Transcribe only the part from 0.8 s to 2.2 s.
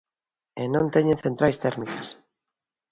teñen centrais térmicas.